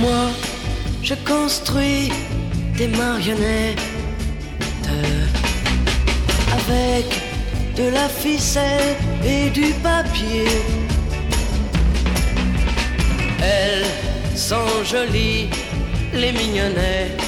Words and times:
Moi, 0.00 0.30
je 1.02 1.14
construis 1.26 2.10
des 2.78 2.88
marionnettes 2.88 3.78
avec 6.58 7.06
de 7.76 7.90
la 7.90 8.08
ficelle 8.08 8.96
et 9.22 9.50
du 9.50 9.74
papier. 9.82 10.48
Elles 13.42 13.84
sont 14.34 14.84
jolies, 14.84 15.48
les 16.14 16.32
mignonnettes. 16.32 17.20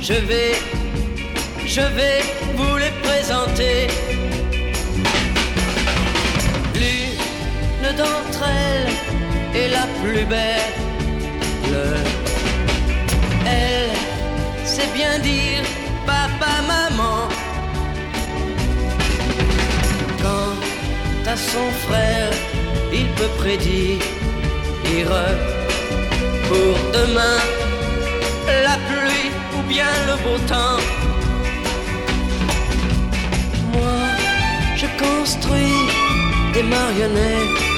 Je 0.00 0.14
vais, 0.14 0.54
je 1.66 1.80
vais 1.80 2.20
vous 2.56 2.76
les 2.76 2.92
présenter. 3.02 3.86
L'une 6.74 7.96
d'entre 7.96 8.44
elles 8.48 9.23
est 9.54 9.68
la 9.68 9.86
plus 10.00 10.24
belle. 10.24 10.74
Elle 13.46 13.92
sait 14.64 14.90
bien 14.94 15.18
dire 15.18 15.62
papa, 16.06 16.54
maman. 16.72 17.28
Quant 20.22 20.56
à 21.32 21.36
son 21.36 21.68
frère, 21.86 22.30
il 22.92 23.06
peut 23.16 23.32
prédire 23.38 23.98
pour 26.48 26.74
demain 26.92 27.38
la 28.68 28.76
pluie 28.88 29.30
ou 29.56 29.62
bien 29.68 29.92
le 30.08 30.14
beau 30.24 30.38
temps. 30.46 30.80
Moi, 33.72 33.98
je 34.76 34.86
construis 35.04 35.80
des 36.52 36.62
marionnettes 36.62 37.73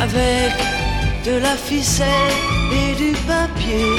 avec 0.00 0.52
de 1.24 1.38
la 1.38 1.56
ficelle 1.56 2.36
et 2.72 2.94
du 2.94 3.12
papier. 3.26 3.96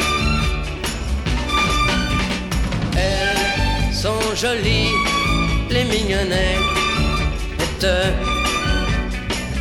Elles 2.96 3.94
sont 3.94 4.36
jolies, 4.36 4.94
les 5.70 5.84
mignonnettes. 5.86 6.68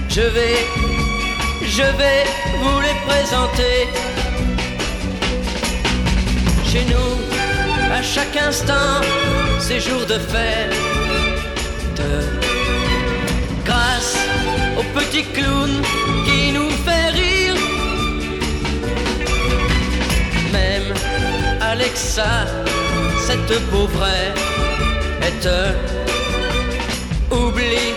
Je 0.09 0.23
vais, 0.23 0.59
je 1.62 1.83
vais 1.83 2.25
vous 2.62 2.81
les 2.81 2.97
présenter. 3.07 3.89
Chez 6.64 6.84
nous, 6.92 7.92
à 7.92 8.03
chaque 8.03 8.37
instant, 8.37 9.01
c'est 9.59 9.81
jour 9.81 10.07
de 10.07 10.19
fête. 10.19 10.75
Petit 14.97 15.25
clown 15.25 15.70
qui 16.25 16.52
nous 16.52 16.70
fait 16.84 17.08
rire. 17.11 17.55
Même 20.52 20.94
Alexa, 21.61 22.47
cette 23.27 23.58
pauvre 23.70 24.06
est 25.20 25.48
oublie, 27.30 27.92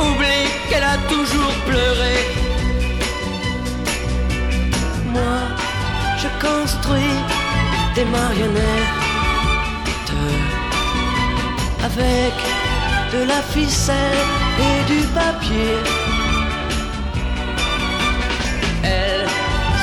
oublie 0.00 0.48
qu'elle 0.68 0.82
a 0.82 0.98
toujours 1.08 1.54
pleuré. 1.68 2.16
Moi, 5.12 5.36
je 6.20 6.28
construis 6.44 7.18
des 7.94 8.04
marionnettes 8.04 8.94
avec 11.88 12.34
de 13.12 13.28
la 13.28 13.40
ficelle 13.54 14.43
et 14.58 14.78
du 14.92 15.00
papier. 15.08 15.76
Elles 18.82 19.28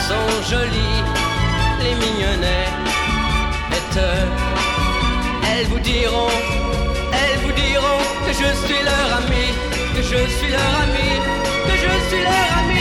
sont 0.08 0.32
jolies, 0.50 1.04
les 1.82 1.96
mignonnettes. 1.96 2.82
Elles 5.54 5.68
vous 5.68 5.80
diront, 5.80 6.34
elles 7.12 7.40
vous 7.44 7.52
diront 7.52 8.04
que 8.26 8.32
je 8.32 8.50
suis 8.66 8.82
leur 8.90 9.08
ami, 9.20 9.46
que 9.94 10.02
je 10.02 10.20
suis 10.38 10.50
leur 10.50 10.74
ami, 10.86 11.10
que 11.68 11.76
je 11.84 11.92
suis 12.08 12.24
leur 12.24 12.50
ami, 12.62 12.81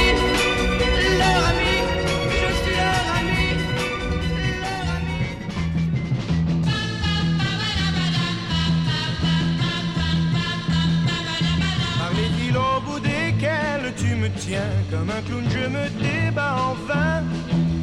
Comme 14.91 15.11
un 15.11 15.23
clown 15.23 15.45
je 15.49 15.69
me 15.69 15.85
débat 16.03 16.57
en 16.57 16.75
vain. 16.89 17.23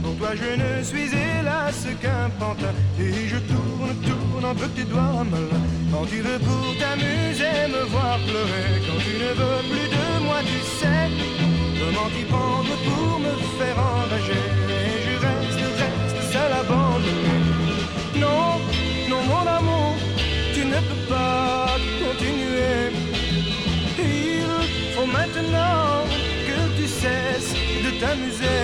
Pour 0.03 0.17
toi 0.17 0.31
je 0.35 0.51
ne 0.61 0.83
suis 0.83 1.07
hélas 1.15 1.87
qu'un 2.01 2.29
pantin. 2.37 2.73
Et 2.99 3.25
je 3.29 3.37
tourne, 3.37 3.95
tourne 4.03 4.43
entre 4.43 4.67
tes 4.73 4.83
doigts 4.83 5.23
malins 5.31 5.67
Quand 5.93 6.05
tu 6.05 6.17
veux 6.17 6.39
pour 6.39 6.67
t'amuser 6.77 7.71
me 7.71 7.83
voir 7.85 8.19
pleurer. 8.27 8.83
Quand 8.85 8.99
tu 8.99 9.13
ne 9.23 9.31
veux 9.39 9.61
plus 9.71 9.87
de 9.95 10.25
moi 10.25 10.39
tu 10.41 10.59
sais 10.79 11.07
Comment 11.79 12.09
t'y 12.09 12.25
prendre 12.25 12.75
pour 12.85 13.19
me 13.19 13.33
faire 13.57 13.77
enrager. 13.79 14.43
Et 14.67 14.95
je 15.05 15.13
reste, 15.25 15.63
reste 15.79 16.33
seul 16.33 16.51
abandonné. 16.51 17.37
Non, 18.19 18.59
non 19.09 19.21
mon 19.23 19.47
amour 19.57 19.95
Tu 20.53 20.65
ne 20.65 20.79
peux 20.87 21.03
pas 21.07 21.67
continuer. 22.03 22.91
Il 23.99 24.93
faut 24.95 25.05
maintenant 25.05 25.86
t'amuser. 27.99 28.63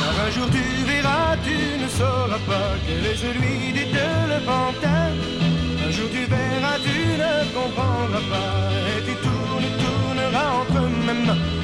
Car 0.00 0.26
un 0.26 0.30
jour 0.30 0.48
tu 0.50 0.64
verras, 0.90 1.36
tu 1.46 1.56
ne 1.82 1.88
sauras 1.88 2.42
pas 2.50 2.70
quel 2.86 3.04
est 3.10 3.16
celui 3.16 3.72
des 3.72 3.86
deux 3.96 4.18
le 4.32 4.38
pantin. 4.50 5.08
Un 5.86 5.90
jour 5.90 6.08
tu 6.14 6.22
verras, 6.34 6.78
tu 6.86 6.98
ne 7.22 7.34
comprendras 7.56 8.24
pas. 8.32 8.52
Et 8.92 9.00
tu 9.06 9.14
tournes, 9.24 9.70
tourneras 9.82 10.50
entre 10.60 10.80
mes 11.06 11.26
mains. 11.26 11.61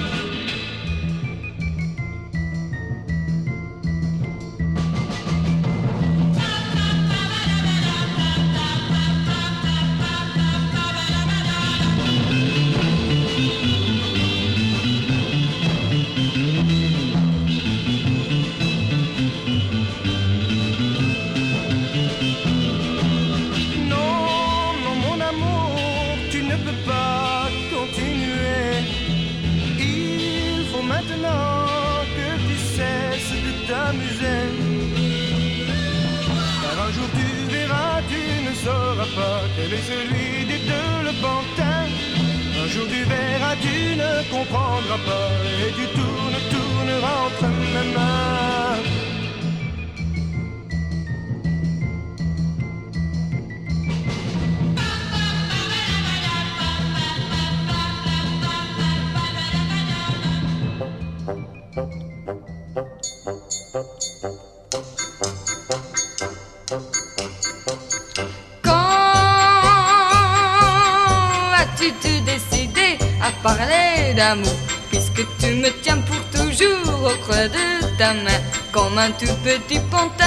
De 77.28 77.98
ta 77.98 78.14
main 78.14 78.40
Comme 78.72 78.98
un 78.98 79.10
tout 79.10 79.26
petit 79.44 79.80
pantin. 79.90 80.24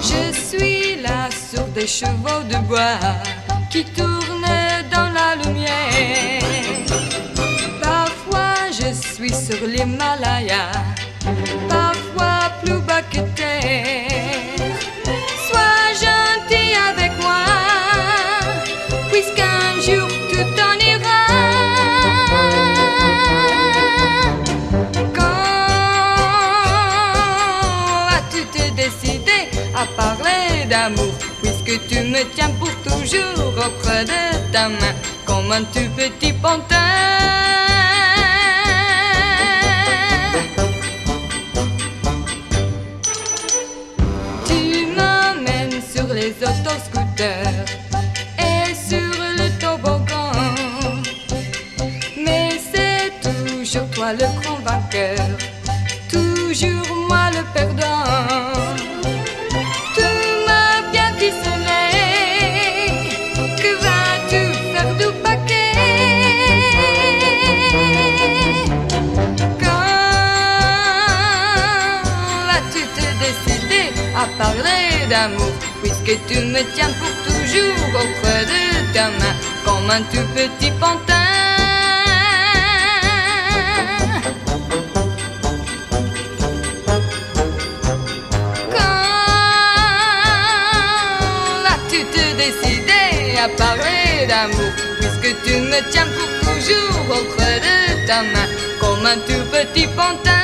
Je 0.00 0.32
suis 0.32 1.00
la 1.02 1.28
sourde 1.30 1.72
des 1.72 1.86
chevaux 1.86 2.42
de 2.48 2.56
bois 2.68 2.98
à 29.74 29.86
parler 29.96 30.64
d'amour 30.68 31.12
Puisque 31.42 31.86
tu 31.88 32.00
me 32.00 32.22
tiens 32.34 32.50
pour 32.58 32.70
toujours 32.82 33.56
auprès 33.56 34.04
de 34.04 34.52
ta 34.52 34.68
main 34.68 34.94
Comme 35.24 35.50
un 35.52 35.64
tout 35.64 35.88
petit 35.96 36.32
pantin. 36.32 36.76
Tu 44.46 44.86
m'emmènes 44.96 45.80
sur 45.94 46.06
les 46.12 46.34
autoscooters 46.42 47.64
Et 48.38 48.74
sur 48.74 49.12
le 49.38 49.48
toboggan 49.60 50.32
Mais 52.24 52.50
c'est 52.72 53.12
toujours 53.20 53.88
toi 53.90 54.12
le 54.12 54.26
puisque 75.82 76.18
tu 76.26 76.38
me 76.40 76.62
tiens 76.74 76.90
pour 76.98 77.12
toujours 77.24 77.86
auprès 77.94 78.44
de 78.46 78.60
ta 78.94 79.06
main, 79.08 79.34
comme 79.64 79.90
un 79.90 80.02
tout 80.02 80.26
petit 80.34 80.70
pantin. 80.80 81.12
Quand 88.70 88.78
as-tu 91.72 91.98
te 92.04 92.24
décidé 92.36 93.36
à 93.38 93.48
parler 93.48 94.26
d'amour 94.28 94.72
Puisque 94.98 95.30
tu 95.44 95.54
me 95.60 95.78
tiens 95.90 96.08
pour 96.16 96.30
toujours 96.40 97.04
auprès 97.18 97.60
de 97.60 98.06
ta 98.06 98.22
main 98.22 98.48
Comme 98.80 99.04
un 99.04 99.18
tout 99.26 99.44
petit 99.50 99.86
pantin 99.88 100.41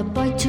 это 0.00 0.04
потеря. 0.04 0.39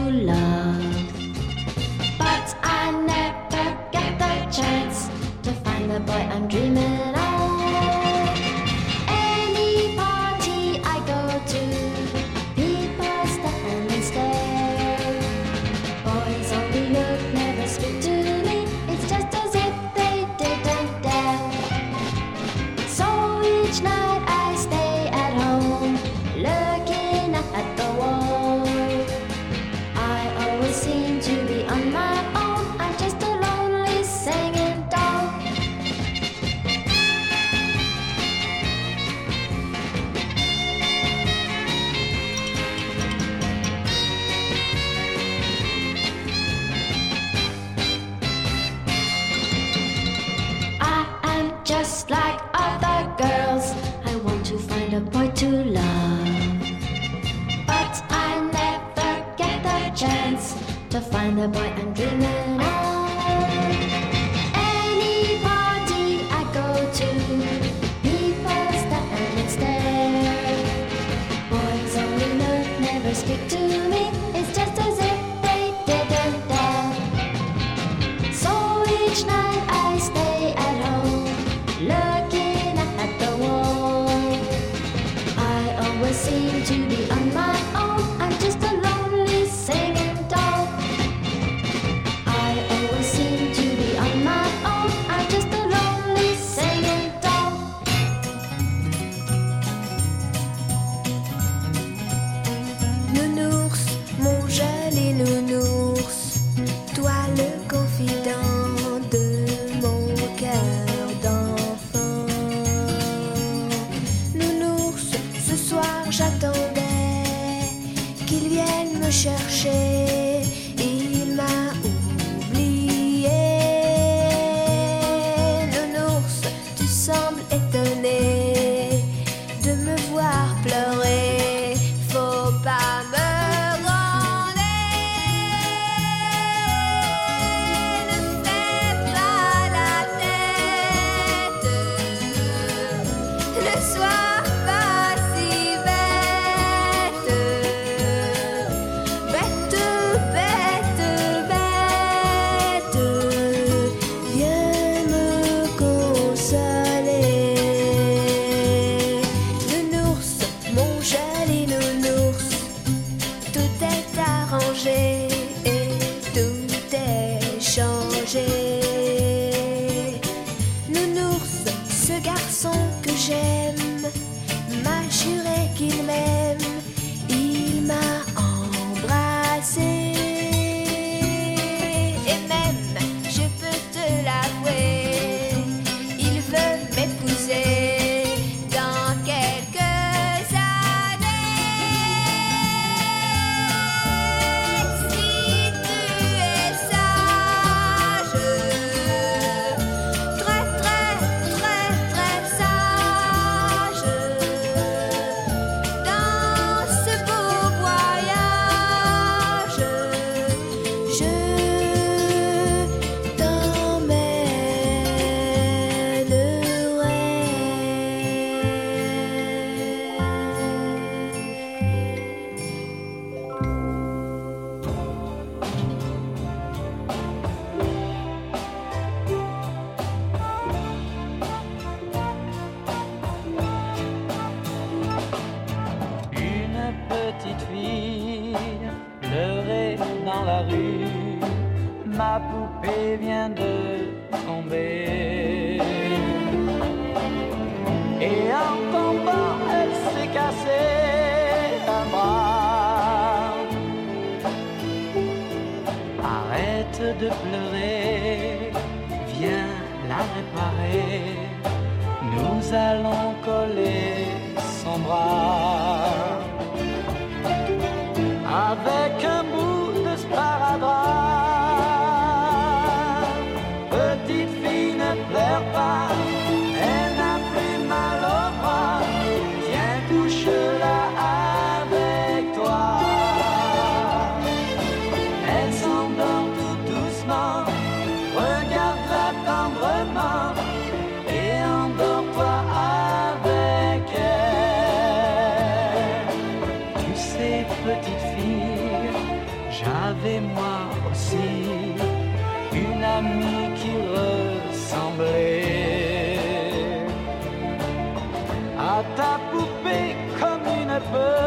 Ta 309.16 309.40
poupée 309.52 310.16
comme 310.40 310.66
une 310.66 311.00
petite 311.12 311.41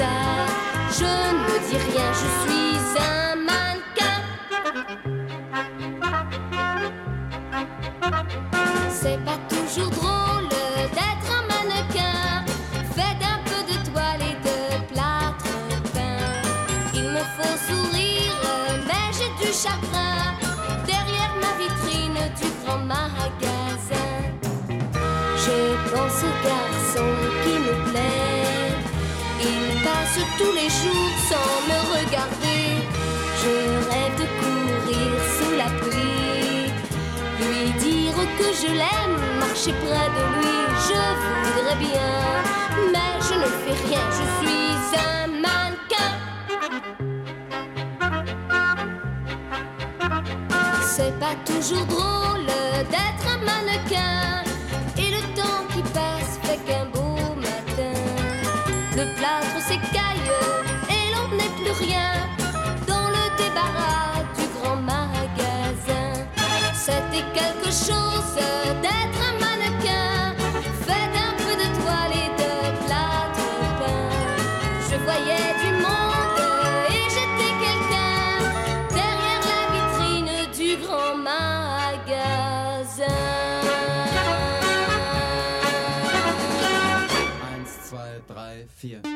je 0.00 1.04
ne 1.04 1.54
dis 1.68 1.76
rien, 1.92 2.10
je 2.12 2.28
suis 2.42 2.76
un 2.98 3.36
mannequin. 3.36 4.20
C'est 8.90 9.22
pas 9.24 9.38
toujours 9.48 9.90
drôle 9.90 10.48
d'être 10.96 11.30
un 11.38 11.44
mannequin 11.52 12.44
fait 12.94 13.16
d'un 13.22 13.40
peu 13.44 13.60
de 13.70 13.76
toile 13.90 14.22
et 14.22 14.36
de 14.48 14.58
plâtre 14.92 15.54
peint. 15.94 16.42
Il 16.94 17.04
me 17.04 17.22
faut 17.36 17.58
sourire, 17.68 18.40
mais 18.86 19.06
j'ai 19.16 19.32
du 19.44 19.52
chagrin 19.52 20.34
derrière 20.86 21.34
ma 21.42 21.52
vitrine 21.62 22.20
du 22.40 22.48
grand 22.64 22.78
magasin. 22.78 24.10
Je 25.36 25.56
pense 25.90 26.22
au 26.22 26.32
garçon 26.46 27.08
qui 27.42 27.54
me 27.58 27.90
plaît. 27.90 28.29
Passe 29.82 30.18
tous 30.36 30.52
les 30.52 30.68
jours 30.68 31.14
sans 31.30 31.52
me 31.68 31.78
regarder. 31.96 32.64
Je 33.42 33.54
rêve 33.90 34.14
de 34.20 34.26
courir 34.40 35.10
sous 35.36 35.54
la 35.56 35.70
pluie. 35.80 36.68
Lui 37.40 37.64
dire 37.78 38.18
que 38.38 38.48
je 38.60 38.70
l'aime, 38.80 39.18
marcher 39.38 39.74
près 39.84 40.08
de 40.16 40.24
lui, 40.36 40.56
je 40.86 41.02
voudrais 41.44 41.76
bien. 41.76 42.14
Mais 42.92 43.12
je 43.28 43.34
ne 43.42 43.48
fais 43.62 43.78
rien, 43.88 44.04
je 44.18 44.24
suis 44.38 44.74
un 44.98 45.26
mannequin. 45.44 46.12
C'est 50.82 51.14
pas 51.18 51.36
toujours 51.46 51.86
drôle 51.86 52.46
d'être 52.90 53.26
un 53.34 53.38
mannequin. 53.38 54.44
Et 54.98 55.08
le 55.16 55.22
temps 55.34 55.64
qui 55.72 55.82
passe 55.94 56.32
fait 56.42 56.60
qu'un 56.66 56.84
beau 56.86 56.99
le 59.00 59.06
plâtre 59.16 59.58
s'écaille 59.66 60.28
et 60.90 61.04
l'on 61.14 61.34
n'est 61.34 61.54
plus 61.62 61.86
rien 61.86 62.28
dans 62.86 63.08
le 63.08 63.24
débarras 63.38 64.22
du 64.36 64.44
grand 64.58 64.76
magasin. 64.76 66.26
C'était 66.74 67.24
quelque 67.32 67.70
chose 67.70 68.36
d'être 68.82 69.09
vier 88.80 89.09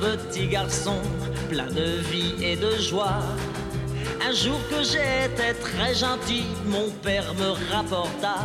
petit 0.00 0.48
garçon, 0.48 1.00
plein 1.48 1.66
de 1.66 2.00
vie 2.10 2.34
et 2.42 2.56
de 2.56 2.70
joie, 2.76 3.22
un 4.26 4.32
jour 4.32 4.58
que 4.68 4.82
j'étais 4.82 5.54
très 5.54 5.94
gentil, 5.94 6.44
mon 6.66 6.90
père 7.02 7.34
me 7.34 7.50
rapporta 7.72 8.36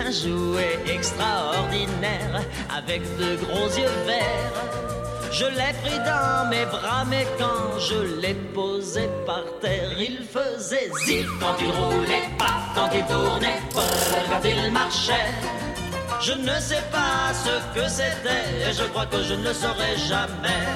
un 0.00 0.10
jouet 0.10 0.78
extraordinaire 0.86 2.42
avec 2.74 3.02
de 3.18 3.36
gros 3.36 3.68
yeux 3.68 3.96
verts. 4.06 4.80
Je 5.32 5.44
l'ai 5.44 5.72
pris 5.82 5.98
dans 5.98 6.48
mes 6.48 6.64
bras, 6.66 7.04
mais 7.08 7.26
quand 7.38 7.78
je 7.78 8.20
l'ai 8.20 8.34
posé 8.54 9.08
par 9.26 9.44
terre, 9.60 9.92
il 9.98 10.18
faisait 10.24 10.90
zip 11.06 11.26
quand 11.40 11.56
il 11.60 11.70
roulait, 11.70 12.28
pas 12.38 12.60
quand 12.74 12.88
il 12.92 13.04
tournait, 13.04 13.60
brrr 13.72 14.30
quand 14.30 14.48
il 14.48 14.72
marchait. 14.72 15.59
Je 16.22 16.32
ne 16.32 16.60
sais 16.60 16.82
pas 16.92 17.32
ce 17.32 17.54
que 17.74 17.88
c'était, 17.88 18.68
et 18.68 18.72
je 18.74 18.84
crois 18.90 19.06
que 19.06 19.22
je 19.22 19.32
ne 19.32 19.44
le 19.48 19.54
saurai 19.54 19.96
jamais. 19.96 20.66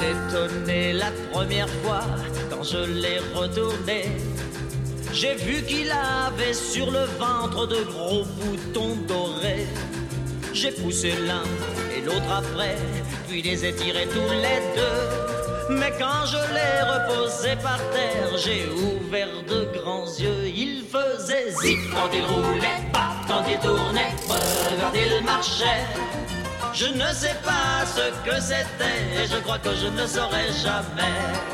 Étonné 0.00 0.92
la 0.92 1.10
première 1.32 1.68
fois, 1.82 2.02
quand 2.48 2.62
je 2.62 2.78
l'ai 2.78 3.18
retourné, 3.34 4.04
j'ai 5.12 5.34
vu 5.34 5.62
qu'il 5.64 5.90
avait 5.90 6.54
sur 6.54 6.92
le 6.92 7.04
ventre 7.18 7.66
de 7.66 7.82
gros 7.82 8.24
boutons 8.24 8.96
dorés. 9.08 9.66
J'ai 10.52 10.70
poussé 10.70 11.12
l'un 11.26 11.42
et 11.96 12.02
l'autre 12.02 12.32
après, 12.32 12.76
puis 13.28 13.42
les 13.42 13.64
ai 13.64 13.74
tirés 13.74 14.06
tous 14.12 14.30
les 14.30 14.60
deux. 14.76 15.31
Mais 15.70 15.92
quand 15.98 16.26
je 16.26 16.36
l'ai 16.54 16.82
reposé 16.82 17.56
par 17.62 17.78
terre, 17.90 18.36
j'ai 18.36 18.68
ouvert 18.70 19.28
de 19.48 19.78
grands 19.78 20.06
yeux. 20.06 20.46
Il 20.46 20.84
faisait 20.84 21.50
zip 21.50 21.78
quand 21.92 22.10
il 22.12 22.24
roulait, 22.24 22.90
pas 22.92 23.12
quand 23.26 23.44
il 23.48 23.58
tournait, 23.58 24.14
quand 24.28 24.92
il 24.94 25.24
marchait. 25.24 25.86
Je 26.72 26.86
ne 26.86 27.12
sais 27.12 27.36
pas 27.44 27.84
ce 27.86 28.10
que 28.28 28.40
c'était, 28.40 29.22
et 29.22 29.26
je 29.26 29.38
crois 29.42 29.58
que 29.58 29.74
je 29.74 29.88
ne 29.88 30.06
saurai 30.06 30.50
jamais 30.62 31.52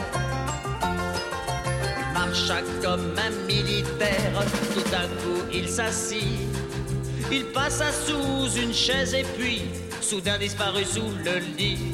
marcha 2.29 2.61
comme 2.83 3.15
un 3.19 3.31
militaire. 3.47 4.33
Tout 4.75 4.91
d'un 4.91 5.09
coup, 5.21 5.43
il 5.53 5.69
s'assit. 5.69 6.49
Il 7.31 7.45
passa 7.47 7.87
sous 7.93 8.51
une 8.57 8.73
chaise 8.73 9.15
et 9.15 9.25
puis, 9.37 9.63
soudain 10.01 10.39
disparut 10.39 10.85
sous 10.85 11.11
le 11.25 11.39
lit 11.57 11.93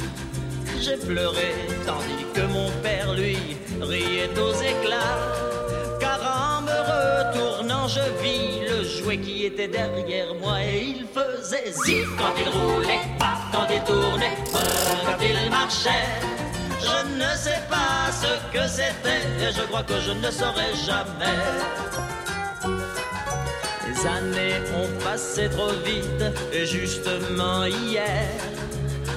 j'ai 0.84 0.96
pleuré, 0.96 1.54
tandis 1.86 2.26
que 2.34 2.42
mon 2.52 2.70
père, 2.82 3.14
lui, 3.14 3.56
riait 3.80 4.38
aux 4.38 4.52
éclats. 4.52 5.18
Car 5.98 6.20
en 6.20 6.62
me 6.62 6.78
retournant, 6.92 7.88
je 7.88 8.04
vis 8.22 8.68
le 8.68 8.84
jouet 8.84 9.18
qui 9.18 9.46
était 9.46 9.68
derrière 9.68 10.34
moi 10.34 10.62
et 10.62 10.94
il 10.96 11.06
faisait 11.06 11.72
zip 11.72 12.06
quand 12.18 12.34
il 12.38 12.48
roulait, 12.50 13.00
pas 13.18 13.38
quand 13.52 13.66
il 13.72 13.82
tournait, 13.84 14.36
quand 14.52 15.20
il 15.22 15.50
marchait. 15.50 16.06
Je 16.80 16.98
ne 17.14 17.36
sais 17.36 17.62
pas 17.70 18.12
ce 18.12 18.32
que 18.52 18.66
c'était 18.68 19.24
et 19.40 19.52
je 19.52 19.62
crois 19.62 19.84
que 19.84 19.98
je 20.00 20.10
ne 20.10 20.30
saurais 20.30 20.74
jamais. 20.86 21.40
Les 23.86 24.06
années 24.06 24.60
ont 24.76 25.02
passé 25.02 25.48
trop 25.48 25.72
vite 25.82 26.24
et 26.52 26.66
justement 26.66 27.64
hier. 27.64 28.28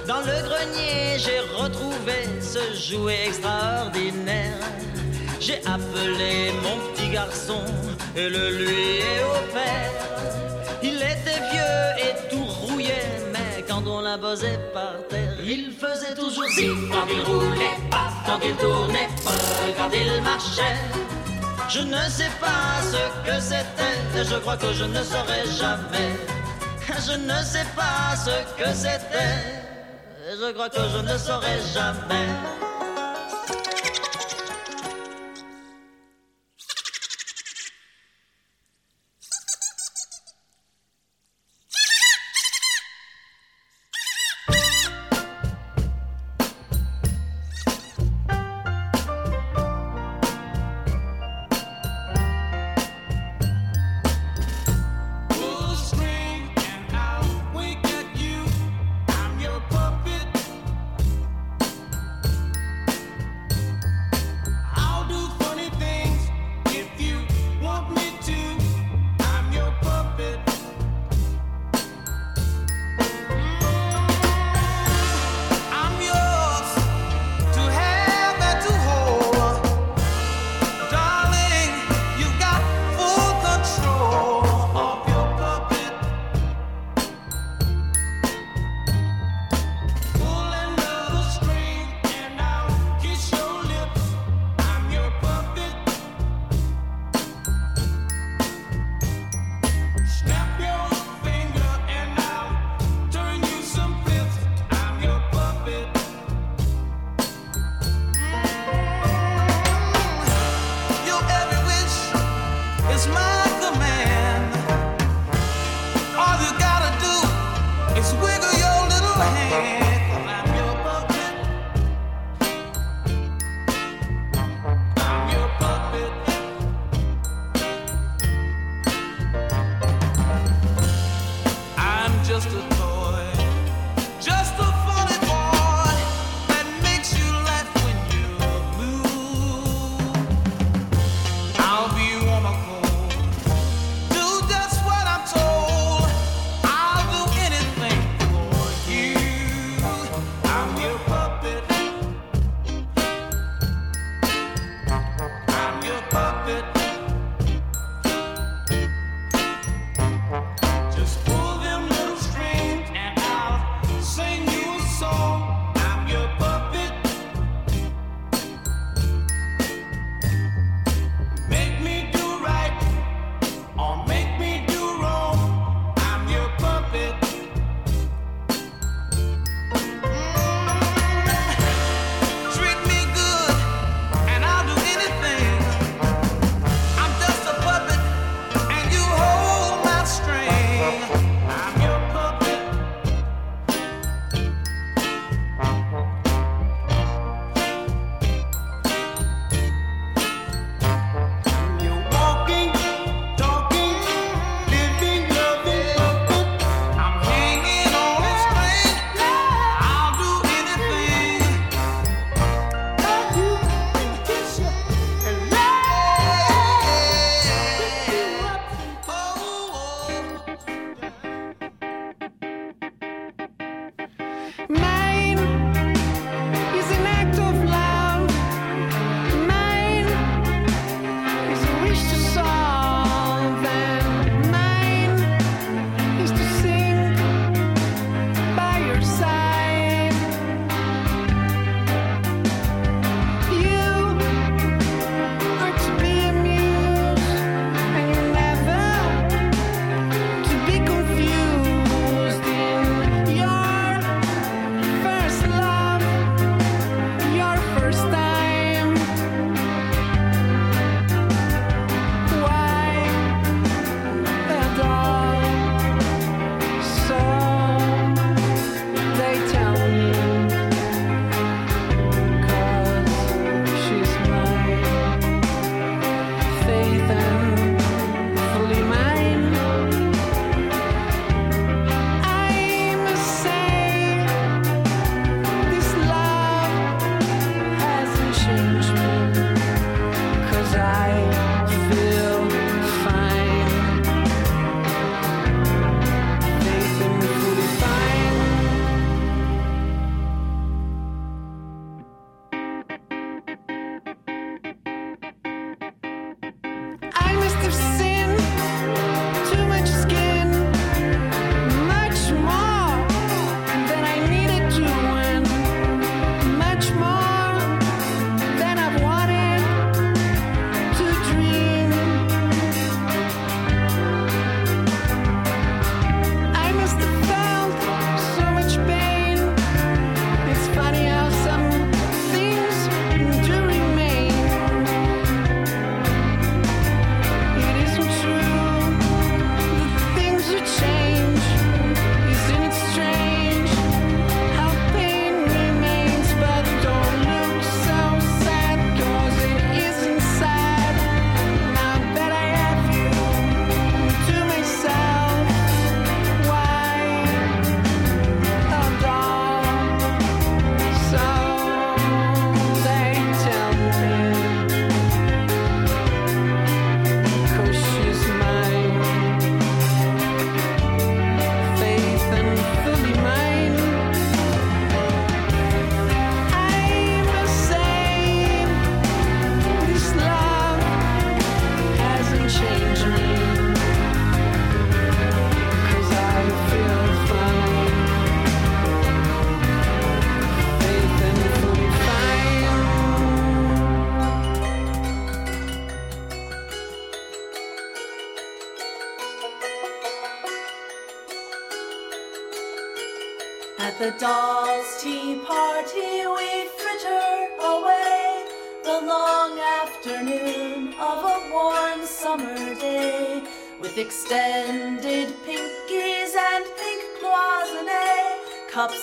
Dans 0.07 0.21
le 0.21 0.41
grenier, 0.47 1.17
j'ai 1.19 1.41
retrouvé 1.61 2.13
ce 2.39 2.73
jouet 2.73 3.27
extraordinaire. 3.27 4.57
J'ai 5.41 5.59
appelé 5.65 6.53
mon 6.63 6.77
petit 6.93 7.09
garçon 7.09 7.61
et 8.15 8.29
le 8.29 8.51
lui 8.51 8.99
est 8.99 9.23
offert. 9.23 9.91
Il 10.81 10.95
était 10.95 11.41
vieux 11.51 12.05
et 12.05 12.29
tout 12.29 12.45
rouillé, 12.45 12.95
mais 13.33 13.65
quand 13.67 13.85
on 13.85 13.99
l'imposait 13.99 14.59
par 14.73 14.95
terre, 15.09 15.35
il 15.43 15.73
faisait 15.73 16.15
toujours 16.15 16.47
si 16.51 16.67
quand 16.89 17.07
il 17.11 17.21
roulait 17.23 17.77
pas, 17.91 18.09
quand 18.25 18.39
il 18.45 18.55
tournait 18.55 19.09
pas, 19.25 19.31
quand 19.77 19.89
il 19.91 20.21
marchait. 20.21 20.79
Je 21.67 21.81
ne 21.81 22.09
sais 22.09 22.31
pas 22.39 22.81
ce 22.81 23.29
que 23.29 23.41
c'était, 23.41 24.23
je 24.23 24.35
crois 24.37 24.55
que 24.55 24.71
je 24.71 24.85
ne 24.85 25.03
saurais 25.03 25.45
jamais. 25.59 26.11
Je 27.05 27.13
ne 27.17 27.43
sais 27.43 27.65
pas 27.75 28.15
ce 28.15 28.63
que 28.63 28.73
c'était. 28.73 29.66
Je 30.29 30.51
crois 30.51 30.69
que 30.69 30.77
je 30.77 31.13
ne 31.13 31.17
saurai 31.17 31.57
jamais. 31.73 32.27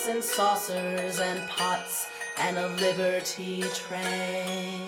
And 0.07 0.23
saucers 0.23 1.19
and 1.19 1.49
pots 1.49 2.07
and 2.37 2.57
a 2.57 2.67
liberty 2.75 3.63
tray. 3.73 4.79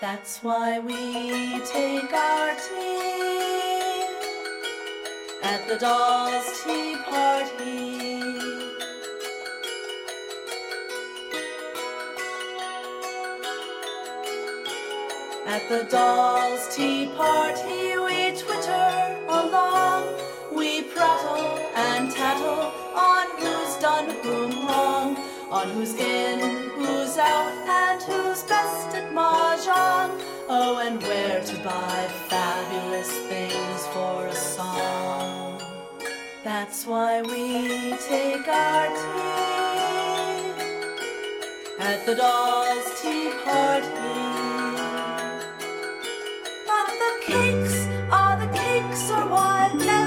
That's 0.00 0.38
why 0.42 0.78
we 0.78 1.60
take 1.66 2.12
our 2.12 2.54
tea 2.54 4.06
at 5.42 5.68
the 5.68 5.76
doll's 5.78 6.62
tea 6.64 6.96
party. 7.04 8.00
At 15.46 15.68
the 15.68 15.86
doll's 15.90 16.74
tea 16.74 17.10
party, 17.14 17.98
we 17.98 18.40
twitter 18.40 19.18
along. 19.28 20.08
We 20.54 20.82
prattle 20.84 21.69
and 21.80 22.10
tattle 22.10 22.72
on 22.94 23.26
who's 23.40 23.76
done 23.76 24.08
whom 24.22 24.52
wrong, 24.66 25.16
on 25.50 25.70
who's 25.70 25.94
in, 25.94 26.38
who's 26.76 27.16
out, 27.16 27.52
and 27.82 28.02
who's 28.02 28.42
best 28.44 28.94
at 28.94 29.06
mahjong. 29.12 30.10
Oh, 30.48 30.82
and 30.84 31.02
where 31.02 31.40
to 31.50 31.56
buy 31.62 32.00
fabulous 32.28 33.10
things 33.30 33.80
for 33.92 34.26
a 34.26 34.34
song. 34.34 35.60
That's 36.44 36.86
why 36.86 37.22
we 37.22 37.96
take 38.08 38.46
our 38.48 38.86
tea 39.00 39.40
at 41.78 42.04
the 42.06 42.14
doll's 42.14 42.88
tea 43.00 43.30
party. 43.44 44.18
But 46.68 46.88
the 47.02 47.12
cakes 47.30 47.76
are 48.10 48.36
the 48.42 48.50
cakes 48.58 49.10
are 49.10 49.28
what 49.28 49.99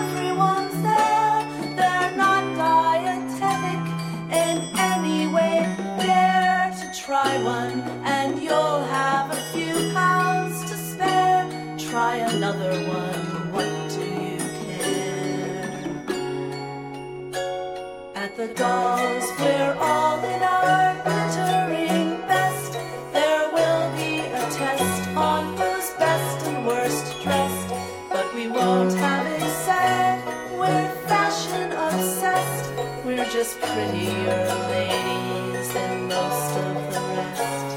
the 18.47 18.53
dolls, 18.55 19.25
we're 19.39 19.75
all 19.79 20.19
in 20.25 20.43
our 20.43 20.93
glittering 21.05 22.09
best. 22.27 22.73
There 23.13 23.45
will 23.53 23.85
be 23.95 24.19
a 24.19 24.43
test 24.59 25.07
on 25.15 25.55
who's 25.55 25.89
best 25.91 26.47
and 26.47 26.67
worst 26.67 27.05
dressed, 27.23 27.69
but 28.09 28.35
we 28.35 28.49
won't 28.49 28.93
have 28.95 29.25
it 29.27 29.49
said. 29.65 30.19
We're 30.59 30.89
fashion 31.07 31.71
obsessed. 31.71 32.65
We're 33.05 33.29
just 33.37 33.59
prettier 33.61 34.45
ladies 34.75 35.73
than 35.73 36.07
most 36.09 36.51
of 36.67 36.75
the 36.93 37.03
rest. 37.19 37.69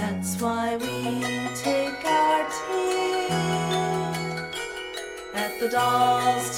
That's 0.00 0.40
why 0.40 0.76
we 0.76 0.94
take 1.62 2.00
our 2.06 2.42
tea 2.56 3.28
at 5.34 5.52
the 5.60 5.68
doll's 5.68 6.55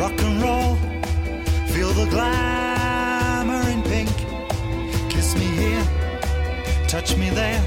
Rock 0.00 0.18
and 0.22 0.40
roll. 0.40 0.76
Feel 1.74 1.92
the 1.92 2.06
glamour 2.06 3.68
in 3.68 3.82
pink. 3.82 4.08
Kiss 5.10 5.34
me 5.34 5.44
here. 5.44 5.84
Touch 6.88 7.18
me 7.18 7.28
there. 7.28 7.60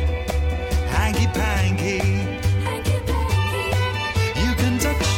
Hanky 0.89 1.27
panky. 1.27 2.01
You 4.43 4.51
can 4.61 4.79
touch. 4.79 5.09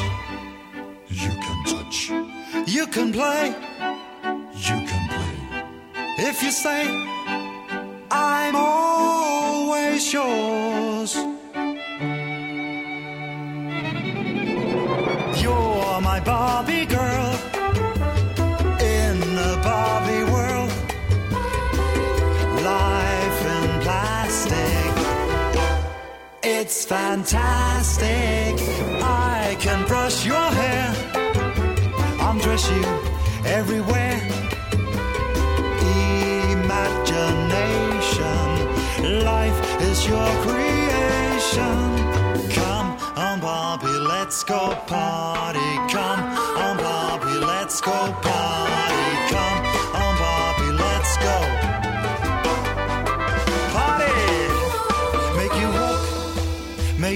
You 1.08 1.32
can 1.44 1.58
touch. 1.72 2.12
You 2.68 2.86
can 2.88 3.14
play. 3.14 3.56
You 4.68 4.78
can 4.90 5.04
play. 5.14 5.36
If 6.18 6.44
you 6.44 6.52
say, 6.52 6.82
I'm 8.12 8.56
always 8.58 10.12
yours. 10.12 11.35
Fantastic. 26.88 28.56
I 29.02 29.58
can 29.60 29.86
brush 29.88 30.26
your 30.26 30.50
hair, 30.60 30.94
undress 32.22 32.70
you 32.70 32.86
everywhere 33.44 34.22
imagination. 36.76 39.24
Life 39.24 39.82
is 39.82 40.08
your 40.08 40.28
creation. 40.46 41.78
Come 42.52 42.98
on, 43.16 43.40
Barbie, 43.40 43.88
let's 43.88 44.44
go 44.44 44.76
party. 44.88 45.60
Come 45.90 46.20
on, 46.58 46.78
Barbie, 46.78 47.46
let's 47.46 47.80
go 47.82 48.12
party. 48.22 48.75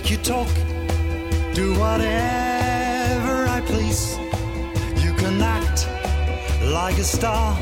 You 0.10 0.18
talk, 0.18 0.48
do 1.54 1.74
whatever 1.78 3.46
I 3.48 3.62
please. 3.64 4.18
You 5.04 5.14
can 5.14 5.40
act 5.40 5.88
like 6.64 6.98
a 6.98 7.04
star. 7.04 7.56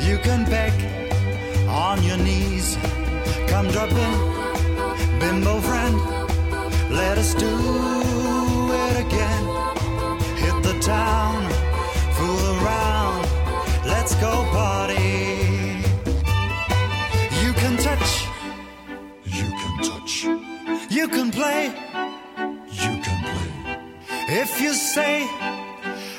You 0.00 0.18
can 0.18 0.44
beg 0.50 0.72
on 1.68 2.02
your 2.02 2.16
knees. 2.16 2.76
Come 3.46 3.68
drop 3.68 3.92
in, 3.92 5.20
bimbo 5.20 5.60
friend. 5.60 5.96
Let 6.90 7.18
us 7.18 7.34
do 7.34 7.54
it 8.86 8.96
again. 9.06 9.44
Hit 10.42 10.62
the 10.64 10.76
town, 10.80 11.48
fool 12.14 12.44
around. 12.56 13.22
Let's 13.86 14.16
go 14.16 14.32
party. 14.50 15.84
You 17.42 17.52
can 17.52 17.76
touch. 17.76 18.29
You 21.00 21.08
can 21.08 21.30
play, 21.30 21.72
you 22.82 22.92
can 23.04 23.18
play. 23.24 23.48
If 24.42 24.60
you 24.60 24.74
say, 24.74 25.26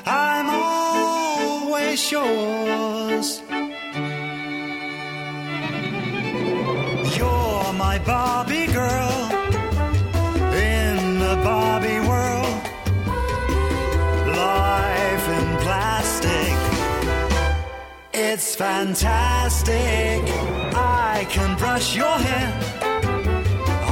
I'm 0.07 0.47
always 0.49 2.11
yours. 2.11 3.43
You're 7.15 7.73
my 7.73 8.01
Barbie 8.07 8.65
girl 8.79 9.17
in 10.73 11.19
the 11.19 11.35
Barbie 11.43 12.01
world. 12.09 12.61
Life 14.35 15.27
in 15.37 15.47
plastic. 15.65 16.55
It's 18.13 18.55
fantastic. 18.55 20.21
I 20.73 21.27
can 21.29 21.55
brush 21.57 21.95
your 21.95 22.17
hair, 22.27 22.49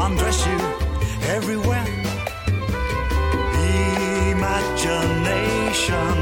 undress 0.10 0.46
you 0.48 0.60
everywhere. 1.36 1.86
Imagination. 4.34 6.16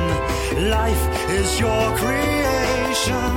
life 0.70 1.04
is 1.30 1.60
your 1.60 1.96
creation. 2.02 3.37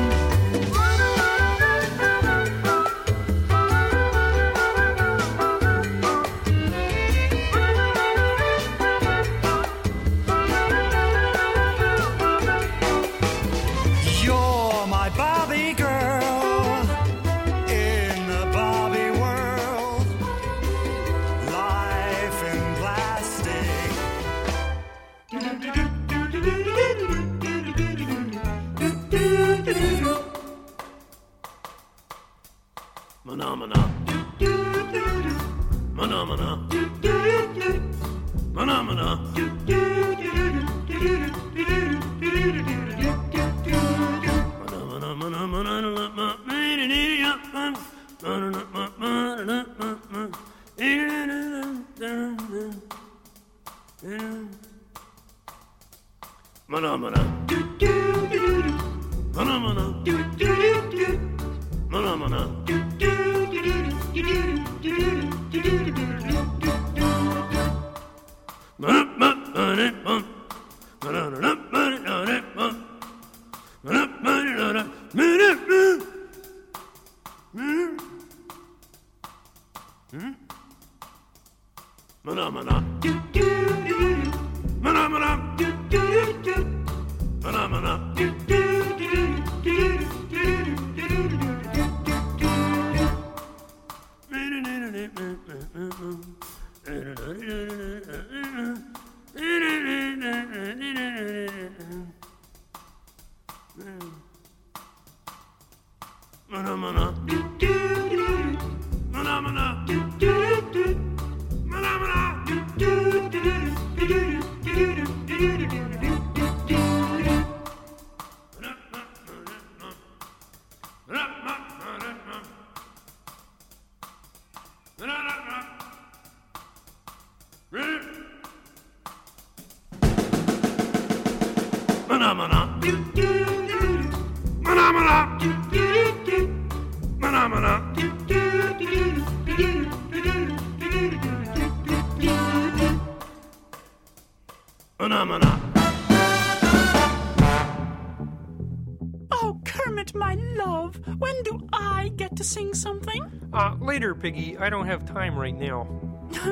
Piggy. 154.20 154.58
I 154.58 154.68
don't 154.68 154.86
have 154.86 155.06
time 155.06 155.38
right 155.38 155.54
now. 155.54 155.86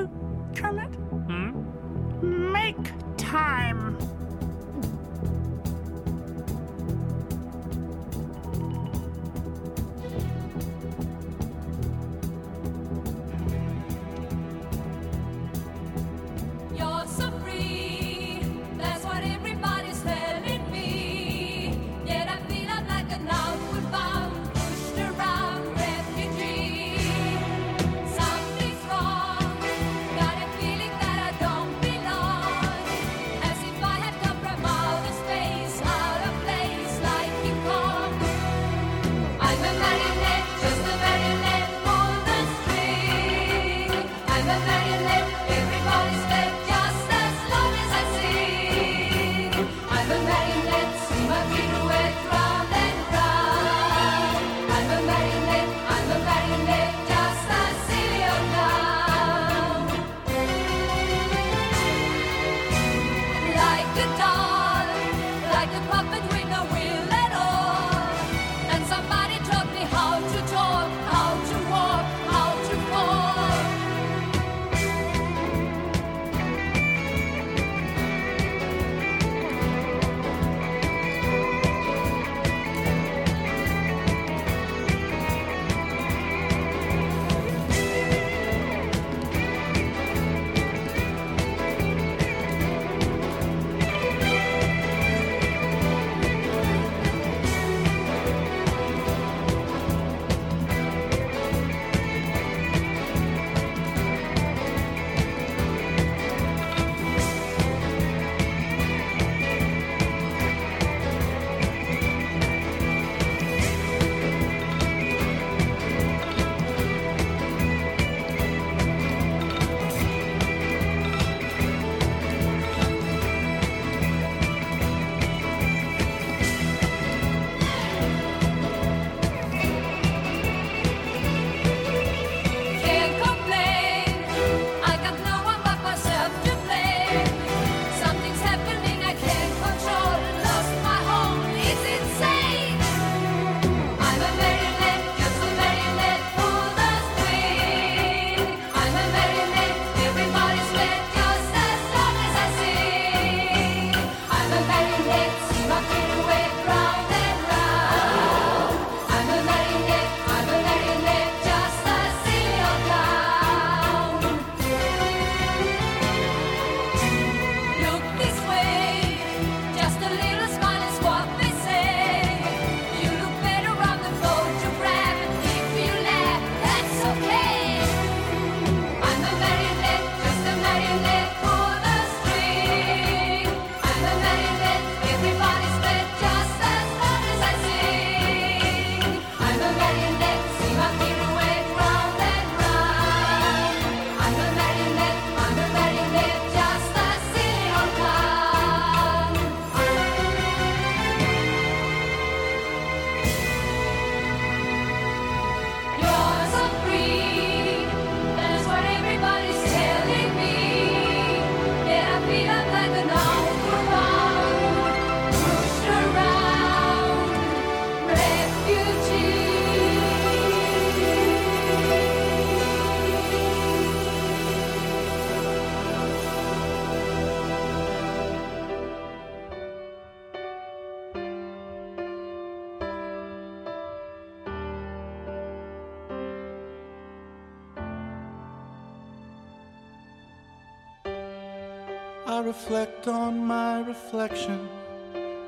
reflect 242.68 243.08
on 243.08 243.42
my 243.46 243.80
reflection 243.80 244.68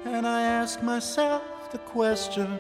and 0.07 0.27
I 0.27 0.41
ask 0.41 0.83
myself 0.83 1.43
the 1.71 1.77
question 1.77 2.59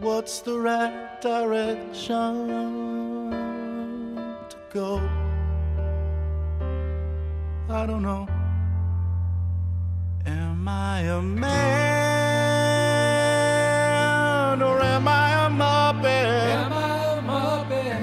what's 0.00 0.40
the 0.40 0.58
right 0.58 1.20
direction 1.20 2.50
to 4.50 4.56
go? 4.74 5.00
I 7.70 7.86
don't 7.86 8.02
know. 8.02 8.26
Am 10.26 10.66
I 10.66 11.02
a 11.02 11.22
man 11.22 11.46
or 14.60 14.82
am 14.82 15.06
I 15.06 15.46
a 15.46 15.48
muppet? 15.48 16.50
Am 16.64 16.72
I 16.72 16.98
a 17.14 17.22
muppet? 17.30 18.02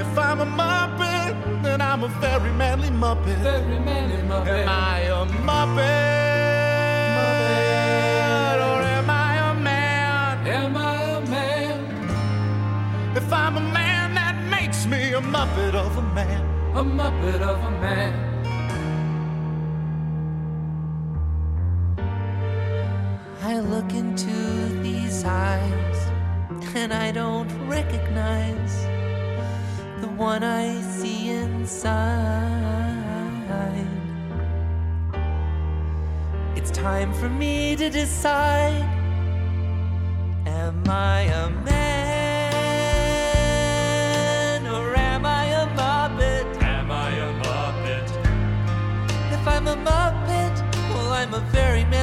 If 0.00 0.16
I'm 0.16 0.38
a 0.40 0.46
muppet, 0.46 1.34
then 1.64 1.80
I'm 1.80 2.04
a 2.04 2.08
very 2.20 2.52
manly 2.52 2.90
muppet. 2.90 3.38
Very 3.42 3.80
manly 3.80 4.18
muppet. 4.18 4.19
Am 4.46 4.68
I 4.68 5.00
a 5.00 5.26
muppet? 5.46 6.30
Or 8.68 8.80
am 8.82 9.10
I 9.10 9.36
a 9.50 9.54
man? 9.54 10.46
Am 10.46 10.76
I 10.76 11.02
a 11.18 11.20
man? 11.28 11.78
If 13.16 13.32
I'm 13.32 13.56
a 13.56 13.60
man, 13.60 14.14
that 14.14 14.36
makes 14.50 14.86
me 14.86 15.12
a 15.12 15.20
muppet 15.20 15.74
of 15.74 15.96
a 15.96 16.02
man. 16.14 16.42
A 16.74 16.82
muppet 16.82 17.40
of 17.40 17.58
a 17.64 17.70
man. 17.80 18.14
I 23.42 23.60
look 23.60 23.92
into 23.92 24.30
these 24.82 25.24
eyes 25.24 25.98
and 26.74 26.92
I 26.92 27.10
don't 27.10 27.50
recognize 27.68 28.86
the 30.00 30.08
one 30.16 30.44
I 30.44 30.80
see 30.80 31.30
inside. 31.30 32.89
Time 36.80 37.12
for 37.12 37.28
me 37.28 37.76
to 37.76 37.90
decide 37.90 38.82
Am 40.46 40.82
I 40.88 41.20
a 41.24 41.50
man 41.50 41.76
or 44.66 44.96
am 44.96 45.26
I 45.26 45.44
a 45.62 45.66
muppet? 45.76 46.62
Am 46.62 46.90
I 46.90 47.10
a 47.10 47.34
muppet? 47.42 48.08
If 49.30 49.46
I'm 49.46 49.68
a 49.68 49.76
muppet, 49.76 50.56
well, 50.94 51.12
I'm 51.12 51.34
a 51.34 51.40
very 51.52 51.84
manly 51.84 51.99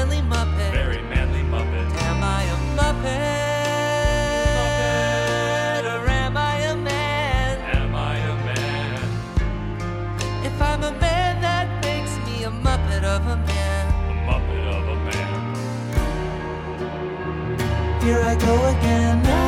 Here 18.08 18.22
I 18.22 18.36
go 18.36 18.56
again. 18.68 19.47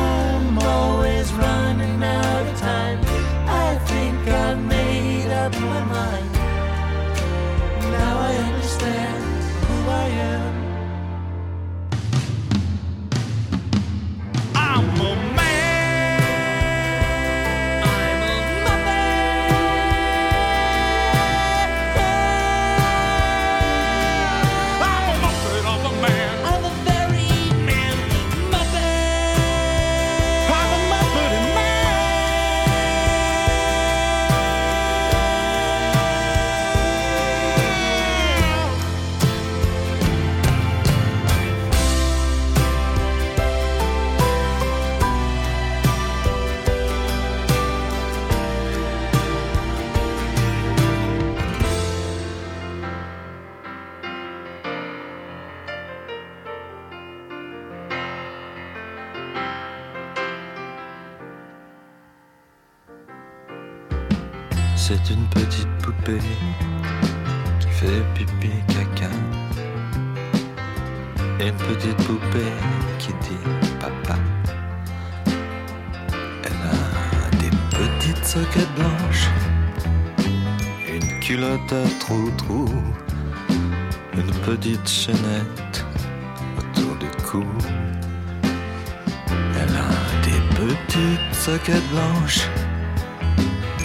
Petites 91.50 91.72
soquettes 91.72 91.88
blanches 91.90 92.48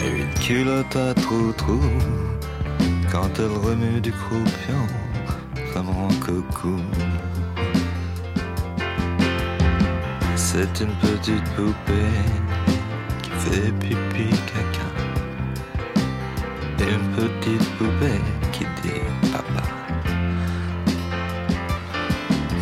et 0.03 0.21
une 0.21 0.33
culotte 0.39 0.95
à 0.95 1.13
trou-trou. 1.13 1.81
Quand 3.11 3.29
elle 3.37 3.57
remue 3.67 4.01
du 4.01 4.11
croupion, 4.11 4.87
ça 5.73 5.81
me 5.81 5.89
rend 5.89 6.09
coucou. 6.25 6.79
C'est 10.35 10.81
une 10.81 10.95
petite 10.97 11.43
poupée 11.55 12.15
qui 13.21 13.29
fait 13.31 13.71
pipi 13.79 14.29
caca. 14.47 14.89
Et 16.79 16.93
une 16.93 17.09
petite 17.15 17.69
poupée 17.77 18.21
qui 18.51 18.65
dit 18.83 19.31
papa. 19.31 19.63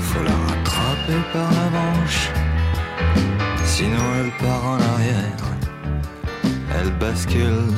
Faut 0.01 0.23
la 0.23 0.31
rattraper 0.31 1.19
par 1.33 1.51
la 1.51 1.69
manche, 1.69 2.29
sinon 3.83 4.07
elle 4.19 4.31
part 4.45 4.65
en 4.65 4.79
arrière. 4.93 5.41
Elle 6.75 6.91
bascule 7.03 7.73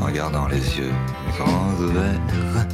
en 0.00 0.10
gardant 0.10 0.48
les 0.48 0.64
yeux 0.78 0.96
grands 1.38 1.74
ouverts. 1.86 2.66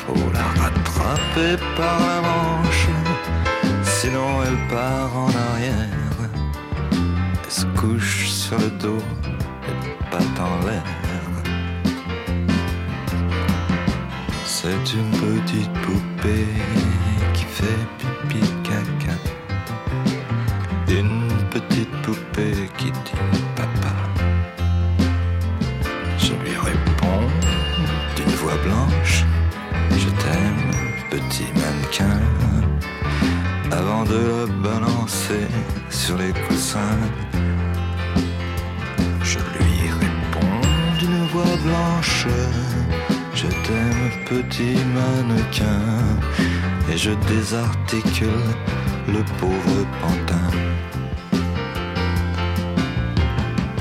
Faut 0.00 0.28
la 0.38 0.46
rattraper 0.62 1.54
par 1.76 1.96
la 2.08 2.18
manche, 2.28 2.88
sinon 3.84 4.30
elle 4.46 4.60
part 4.74 5.12
en 5.24 5.30
arrière. 5.48 6.18
Elle 6.92 7.50
se 7.60 7.66
couche 7.80 8.28
sur 8.28 8.58
le 8.58 8.70
dos, 8.84 9.02
les 9.66 9.94
pattes 10.10 10.40
en 10.48 10.66
l'air. 10.66 10.84
C'est 14.44 14.84
une 14.98 15.10
petite 15.24 15.72
poupée 15.84 16.46
qui 17.34 17.44
fait 17.44 17.82
pipi 18.28 18.61
Balancer 34.46 35.46
sur 35.88 36.16
les 36.18 36.32
coussins, 36.32 36.98
je 39.22 39.38
lui 39.38 39.88
réponds 39.88 40.60
d'une 40.98 41.26
voix 41.26 41.56
blanche. 41.64 42.26
Je 43.34 43.46
t'aime, 43.46 44.10
petit 44.26 44.78
mannequin. 44.94 45.80
Et 46.92 46.96
je 46.96 47.10
désarticule 47.28 48.48
le 49.06 49.22
pauvre 49.38 49.86
pantin. 50.00 50.50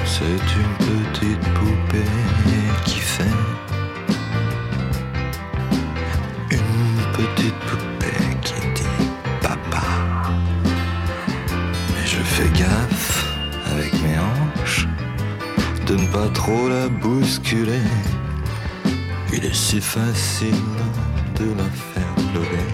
C'est 0.05 0.45
une 0.62 0.76
petite 0.88 1.53
poupée 1.55 2.61
la 16.69 16.87
bousculer. 16.87 17.87
Il 19.33 19.45
est 19.45 19.53
si 19.53 19.79
facile 19.79 20.63
de 21.39 21.45
la 21.59 21.69
faire 21.91 22.15
pleurer. 22.31 22.69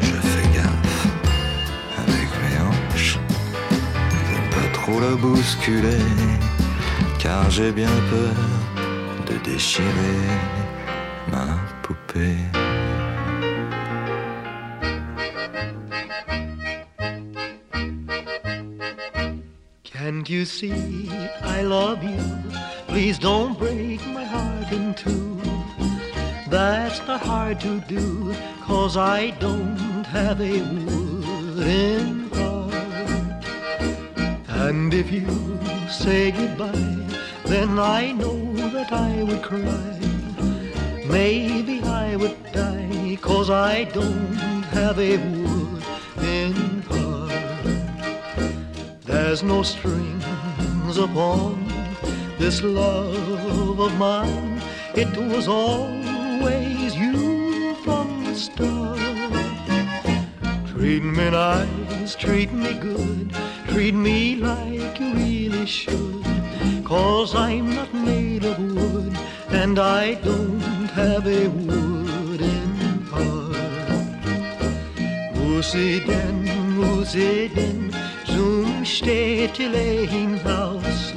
Je 0.00 0.16
fais 0.30 0.48
gaffe 0.56 1.06
avec 2.04 2.28
mes 2.40 2.56
hanches 2.66 3.18
de 4.10 4.54
pas 4.54 4.68
trop 4.72 5.00
la 5.00 5.14
bousculer, 5.16 6.04
car 7.18 7.50
j'ai 7.50 7.72
bien 7.72 7.96
peur 8.10 8.34
de 9.28 9.50
déchirer 9.50 10.20
ma 11.32 11.46
poupée. 11.82 12.57
See 20.48 21.10
I 21.42 21.62
love 21.62 22.02
you? 22.02 22.24
Please 22.86 23.18
don't 23.18 23.58
break 23.58 24.04
my 24.06 24.24
heart 24.24 24.72
in 24.72 24.94
two. 24.94 25.40
That's 26.48 26.98
not 27.06 27.20
hard 27.20 27.60
to 27.60 27.80
do, 27.80 28.34
cause 28.62 28.96
I 28.96 29.30
don't 29.46 30.04
have 30.06 30.40
a 30.40 30.62
wooden 30.72 32.30
heart. 32.30 33.44
And 34.48 34.94
if 34.94 35.12
you 35.12 35.28
say 35.88 36.30
goodbye, 36.30 36.96
then 37.44 37.78
I 37.78 38.12
know 38.12 38.40
that 38.74 38.90
I 38.90 39.22
would 39.22 39.42
cry. 39.42 39.98
Maybe 41.04 41.82
I 41.82 42.16
would 42.16 42.42
die, 42.52 43.18
cause 43.20 43.50
I 43.50 43.84
don't 43.84 44.62
have 44.78 44.98
a 44.98 45.18
wooden 45.18 46.82
heart. 46.82 46.98
There's 49.04 49.42
no 49.42 49.62
strings 50.88 51.10
upon 51.10 51.64
this 52.38 52.62
love 52.62 53.78
of 53.78 53.92
mine. 53.98 54.60
It 54.94 55.14
was 55.16 55.46
always 55.48 56.94
you 56.96 57.74
from 57.84 58.24
the 58.24 58.34
start. 58.34 58.98
Treat 60.66 61.02
me 61.02 61.30
nice, 61.30 62.14
treat 62.14 62.52
me 62.52 62.72
good, 62.74 63.34
treat 63.68 63.94
me 63.94 64.36
like 64.36 64.98
you 65.00 65.12
really 65.14 65.66
should. 65.66 66.24
Cause 66.84 67.34
I'm 67.34 67.74
not 67.74 67.92
made 67.92 68.44
of 68.44 68.58
wood, 68.58 69.18
and 69.50 69.78
I 69.78 70.14
don't 70.14 70.88
have 70.94 71.26
a 71.26 71.48
wooden 71.48 73.02
heart. 73.10 73.56
Musi 75.36 76.00
denn, 76.06 76.44
musi 76.76 77.48
denn, 77.54 77.87
zum 78.38 78.84
Städtelein-Haus, 78.84 81.14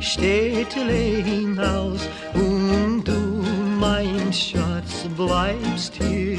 Städtelein-Haus, 0.00 2.08
und 2.32 3.04
du, 3.04 3.44
mein 3.78 4.32
Schatz, 4.32 5.04
bleibst 5.14 5.92
hier. 6.02 6.38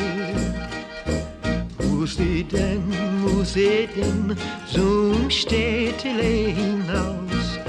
Muss 1.91 2.17
ich 2.19 2.47
denn, 2.47 2.91
muss 3.21 3.55
ich 3.55 3.87
denn 3.95 4.35
zum 4.65 5.29
Städtelein-Haus, 5.29 7.59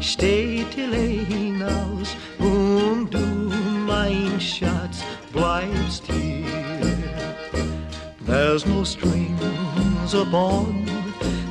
Städtelein-Haus, 0.00 2.16
und 2.38 3.14
du, 3.14 3.50
mein 3.86 4.38
Schatz, 4.38 5.02
bleibst 5.32 6.04
hier. 6.12 6.44
There's 8.26 8.66
no 8.66 8.84
strings 8.84 10.12
upon 10.12 10.84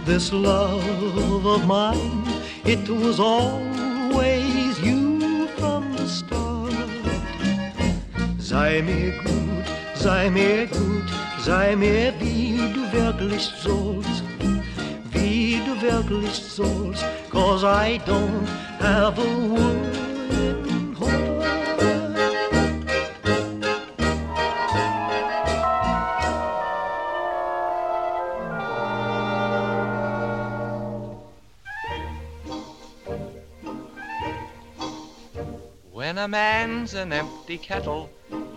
this 0.05 0.31
love 0.33 1.45
of 1.45 1.65
mine. 1.65 2.23
It 2.65 2.87
was 2.89 3.19
always 3.19 4.79
you 4.79 5.47
from 5.57 5.93
the 5.93 6.07
start. 6.07 6.73
Sei 8.37 8.81
mir 8.81 9.13
gut, 9.23 9.67
sei 9.95 10.29
mir 10.29 10.67
gut, 10.67 11.09
sei 11.39 11.75
mir 11.75 12.13
wie 12.19 12.57
du 12.73 12.91
wirklich 12.91 13.43
sollst, 13.63 14.23
wie 15.11 15.61
du 15.65 15.81
wirklich 15.81 16.35
sollst, 16.35 17.03
cause 17.29 17.63
I 17.63 17.99
don't 18.05 18.47
have 18.79 19.17
a 19.17 19.49
wooden 19.49 20.62
When 36.13 36.25
a 36.25 36.27
man's 36.27 36.93
an 36.93 37.11
empty 37.11 37.57
kettle, 37.57 38.07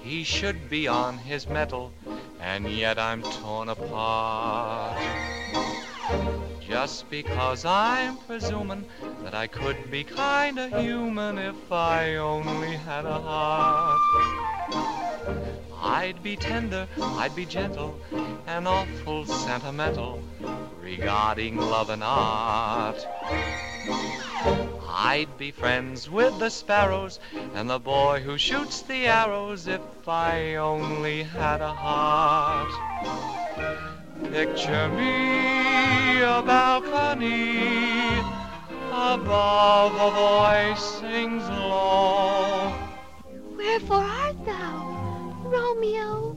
he 0.02 0.24
should 0.24 0.68
be 0.68 0.86
on 0.88 1.16
his 1.16 1.48
mettle, 1.48 1.90
and 2.38 2.68
yet 2.68 2.98
I'm 2.98 3.22
torn 3.22 3.70
apart. 3.70 5.00
Just 6.61 7.09
because 7.09 7.64
I'm 7.64 8.18
presuming 8.18 8.84
that 9.24 9.34
I 9.34 9.46
could 9.46 9.90
be 9.90 10.04
kinda 10.04 10.68
human 10.68 11.38
if 11.38 11.72
I 11.72 12.16
only 12.16 12.76
had 12.76 13.07
a 13.07 13.18
heart. 13.18 14.02
I'd 15.80 16.22
be 16.22 16.36
tender, 16.36 16.86
I'd 17.00 17.34
be 17.34 17.46
gentle, 17.46 17.98
and 18.46 18.68
awful 18.68 19.24
sentimental 19.24 20.22
regarding 20.78 21.57
love 21.57 21.88
and 21.88 22.04
art. 22.04 23.07
I'd 24.98 25.36
be 25.38 25.52
friends 25.52 26.11
with 26.11 26.38
the 26.38 26.50
sparrows 26.50 27.20
and 27.57 27.70
the 27.70 27.78
boy 27.78 28.20
who 28.20 28.36
shoots 28.36 28.82
the 28.82 29.07
arrows 29.07 29.66
if 29.66 29.80
I 30.07 30.57
only 30.57 31.22
had 31.22 31.62
a 31.62 31.72
heart. 31.72 32.70
Picture 34.30 34.90
me 34.90 36.20
a 36.20 36.42
balcony 36.42 38.18
above 38.92 39.94
a 39.98 40.11
voice 40.11 40.84
sings 41.00 41.48
low. 41.48 42.74
Wherefore 43.57 44.04
art 44.04 44.44
thou, 44.44 45.42
Romeo? 45.46 46.36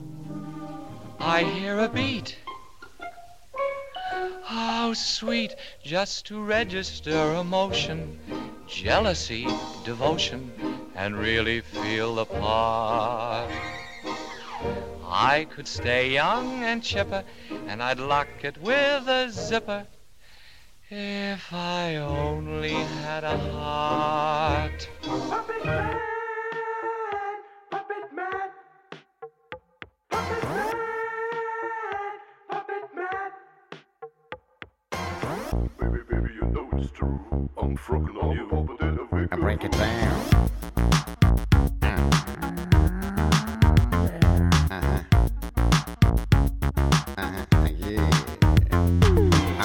I 1.18 1.42
hear 1.42 1.80
a 1.80 1.88
beat. 1.90 2.38
How 4.42 4.94
sweet 4.94 5.54
just 5.84 6.24
to 6.28 6.42
register 6.42 7.34
emotion, 7.34 8.18
jealousy, 8.66 9.46
devotion, 9.84 10.69
and 10.94 11.16
really 11.16 11.60
feel 11.60 12.14
the 12.14 12.26
part. 12.26 13.50
I 15.04 15.46
could 15.50 15.66
stay 15.66 16.12
young 16.12 16.62
and 16.62 16.82
chipper, 16.82 17.24
and 17.66 17.82
I'd 17.82 17.98
lock 17.98 18.28
it 18.42 18.56
with 18.58 19.08
a 19.08 19.28
zipper 19.30 19.86
if 20.90 21.52
I 21.52 21.96
only 21.96 22.72
had 22.72 23.24
a 23.24 23.38
heart. 23.38 24.88
Baby, 35.78 35.98
baby, 36.08 36.30
you 36.34 36.46
know 36.46 36.68
it's 36.72 36.90
true. 36.92 37.48
I'm 37.60 37.76
frogging 37.76 38.16
on 38.16 38.36
you, 38.36 38.48
but 38.50 38.78
then 38.78 39.28
I 39.30 39.36
break 39.36 39.64
it 39.64 39.72
down. 39.72 40.50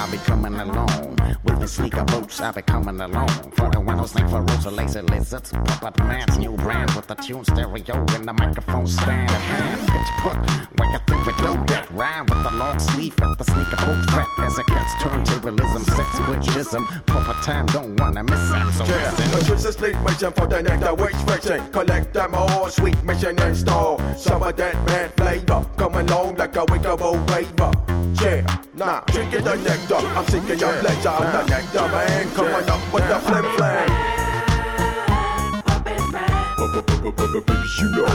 I'll 0.06 0.12
be 0.12 0.18
coming 0.18 0.54
along 0.54 1.16
with 1.42 1.58
my 1.58 1.66
sneaker 1.66 2.04
boots. 2.04 2.40
I'll 2.40 2.52
be 2.52 2.62
coming 2.62 3.00
along 3.00 3.28
for 3.56 3.68
the 3.70 3.80
windows 3.80 4.14
like 4.14 4.30
for 4.30 4.40
Rosa 4.40 4.70
Lazy 4.70 5.00
Lizards. 5.00 5.50
Puppet 5.50 5.98
man's 5.98 6.38
new 6.38 6.52
brand 6.52 6.92
with 6.92 7.08
the 7.08 7.16
tune 7.16 7.44
stereo 7.44 8.06
and 8.14 8.24
the 8.24 8.32
microphone 8.32 8.86
stand. 8.86 9.28
A 9.28 9.34
hand 9.34 9.80
pitch 9.80 10.12
put 10.22 10.36
where 10.78 10.92
you 10.92 10.98
think 11.08 11.26
we 11.26 11.32
do 11.42 11.52
that. 11.74 11.88
Rhyme 11.90 12.26
with 12.26 12.40
the 12.44 12.52
long 12.52 12.78
sleeve 12.78 13.14
at 13.20 13.36
the 13.36 13.42
sneaker 13.42 13.84
boot 13.84 14.10
fat 14.10 14.28
as 14.46 14.56
it 14.56 14.66
gets 14.68 14.94
turned 15.02 15.26
to 15.26 15.32
turntablism, 15.40 15.84
sex 15.96 16.08
witchism. 16.30 16.86
Proper 17.06 17.34
time 17.42 17.66
don't 17.66 17.98
wanna 17.98 18.22
miss 18.22 18.38
it. 18.38 18.72
So 18.74 18.84
Yeah, 18.84 19.10
listen. 19.34 19.56
a 19.56 19.72
sleep 19.72 20.00
mission 20.02 20.32
for 20.34 20.46
the 20.46 20.62
next 20.62 21.00
week 21.00 21.16
stretching. 21.16 21.66
Collect 21.72 22.14
them 22.14 22.32
all, 22.32 22.68
sweet 22.68 23.02
mission 23.02 23.36
install. 23.42 24.00
Some 24.16 24.44
of 24.44 24.54
that 24.54 24.86
bad 24.86 25.12
flavor, 25.16 25.66
come 25.76 25.96
along 25.96 26.36
like 26.36 26.54
a 26.54 26.64
wickable 26.64 27.18
raver. 27.34 27.72
Yeah, 28.22 28.46
nah, 28.74 29.00
drinking 29.12 29.44
the 29.44 29.56
nectar. 29.56 29.95
I'm 29.98 30.26
seeking 30.26 30.58
your 30.58 30.72
pleasure. 30.80 31.08
I'm 31.08 31.32
the 31.32 31.42
nectar 31.50 31.88
man, 31.88 32.30
coming 32.34 32.68
up 32.68 32.92
with 32.92 33.08
the 33.08 33.18
flim 33.20 33.44
flam. 33.56 33.88
Baby, 37.32 37.54
you 37.78 37.88
know. 37.90 38.06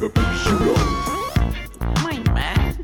Baby, 0.00 0.22
you 0.44 0.56
know. 0.60 0.76
Am 1.80 2.06
I 2.06 2.08
mad? 2.32 2.74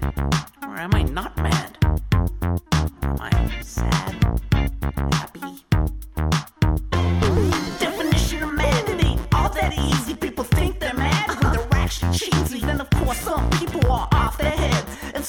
Or 0.62 0.76
am 0.76 0.94
I 0.94 1.02
not 1.04 1.36
mad? 1.36 1.78
Am 1.82 3.20
I 3.20 3.60
sad? 3.62 3.99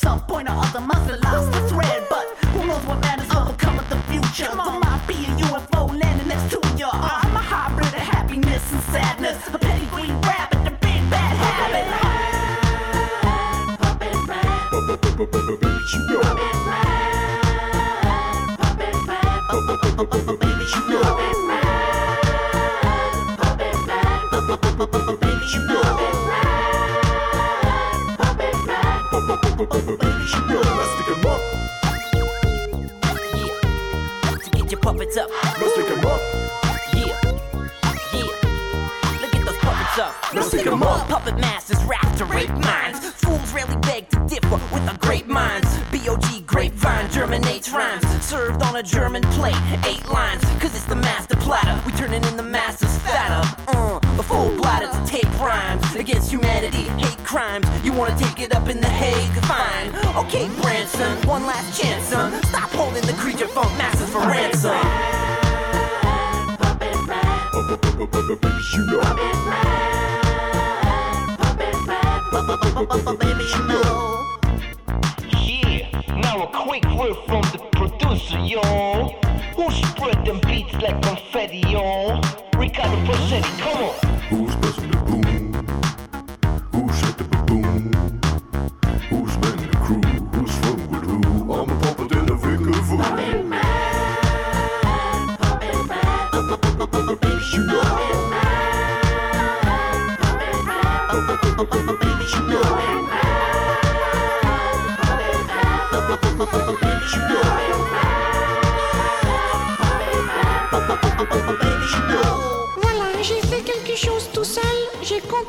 some 0.01 0.19
point 0.21 0.49
or 0.49 0.53
other 0.53 0.81
must 0.81 1.09
have 1.09 1.19
lost 1.21 1.51
the 1.51 1.61
thread. 1.69 2.03
But 2.09 2.25
who 2.53 2.65
knows 2.65 2.83
what 2.85 2.99
matters 3.01 3.29
will 3.33 3.51
become 3.53 3.77
of 3.77 3.87
the 3.89 3.97
future? 4.09 4.49
There 4.49 4.79
might 4.85 5.03
be 5.07 5.13
a 5.25 5.31
UFO 5.45 5.87
landing 6.01 6.27
next 6.27 6.49
to 6.53 6.59
you. 6.77 6.89
I'm 6.91 7.35
a 7.35 7.43
hybrid 7.53 7.85
of 7.85 7.93
happiness 7.93 8.71
and 8.71 8.81
sadness. 8.93 9.60
Rap 42.25 42.33
rape 42.33 42.65
minds. 42.65 42.99
Fools 43.13 43.53
rarely 43.53 43.75
beg 43.77 44.09
to 44.09 44.19
differ 44.27 44.59
with 44.73 44.87
our 44.87 44.97
great 44.97 45.27
minds. 45.27 45.67
B.O.G. 45.91 46.41
grapevine 46.41 47.09
germinates 47.11 47.71
rhymes. 47.71 48.05
Served 48.23 48.61
on 48.63 48.75
a 48.75 48.83
German 48.83 49.23
plate, 49.33 49.55
eight 49.85 50.07
lines. 50.09 50.43
Cause 50.59 50.75
it's 50.75 50.85
the 50.85 50.95
master 50.95 51.35
platter. 51.37 51.81
We 51.85 51.91
turning 51.93 52.23
in 52.23 52.37
the 52.37 52.43
master's 52.43 52.95
fatter. 52.99 53.47
Uh, 53.67 53.99
a 54.19 54.23
full 54.23 54.55
bladder 54.57 54.87
to 54.87 55.05
tape 55.05 55.31
rhymes. 55.39 55.95
Against 55.95 56.29
humanity, 56.29 56.83
hate 57.01 57.23
crimes. 57.23 57.65
You 57.83 57.93
wanna 57.93 58.17
take 58.17 58.39
it 58.39 58.55
up 58.55 58.69
in 58.69 58.81
the 58.81 58.89
Hague? 58.89 59.43
Fine. 59.45 59.95
Okay, 60.25 60.47
Branson, 60.61 61.27
one 61.27 61.45
last 61.45 61.79
chance, 61.81 62.05
son. 62.05 62.41
Stop 62.43 62.69
holding 62.71 63.05
the 63.05 63.13
creature 63.13 63.47
funk 63.47 63.69
masters 63.77 64.09
for 64.09 64.19
ransom. 64.19 64.77
You 72.41 73.67
know. 73.67 74.39
Yeah, 75.45 76.01
now 76.23 76.41
a 76.41 76.47
quick 76.51 76.83
word 76.85 77.15
from 77.27 77.43
the 77.51 77.59
producer, 77.71 78.39
yo. 78.39 79.09
Who 79.55 79.69
spread 79.71 80.25
them 80.25 80.39
beats 80.47 80.73
like 80.81 80.99
confetti, 81.03 81.59
yo? 81.69 82.19
Ricardo 82.57 82.97
Rossetti, 83.05 83.49
come 83.61 83.83
on. 83.83 83.93
Who's 84.29 84.55
buzzing 84.55 84.89
the 84.89 84.97
boom? 84.97 85.40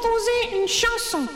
J'ai 0.03 0.09
composé 0.09 0.63
une 0.63 0.69
chanson. 0.69 1.29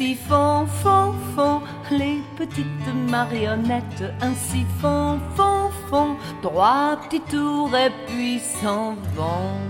Ainsi 0.00 0.14
font, 0.14 0.64
font, 0.82 1.12
font 1.36 1.60
les 1.90 2.22
petites 2.34 2.94
marionnettes. 3.10 4.14
Ainsi 4.22 4.64
font, 4.80 5.18
font, 5.36 5.68
font 5.90 6.16
trois 6.40 6.96
petits 7.02 7.20
tours 7.20 7.76
et 7.76 7.90
puis 8.06 8.40
s'en 8.40 8.94
vont. 9.14 9.60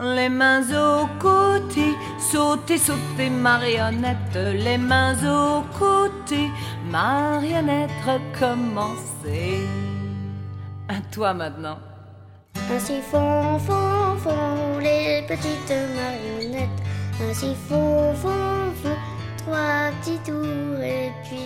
Les 0.00 0.28
mains 0.28 0.62
aux 0.70 1.08
côtés, 1.18 1.96
sauter, 2.20 2.78
sauter, 2.78 3.28
marionnette. 3.28 4.36
Les 4.36 4.78
mains 4.78 5.16
aux 5.24 5.62
côtés, 5.76 6.48
marionnette, 6.88 7.90
recommencer. 8.06 9.66
À 10.88 11.00
toi 11.10 11.34
maintenant. 11.34 11.78
Ainsi 12.72 13.00
font, 13.10 13.58
font, 13.58 14.16
font 14.18 14.78
les 14.78 15.24
petites 15.26 15.74
marionnettes. 15.96 16.68
Ainsi 17.20 17.56
font, 17.68 18.14
font 18.14 18.61
trois 19.52 19.90
petits 20.00 20.18
tours 20.24 20.82
et 20.82 21.12
puis. 21.24 21.42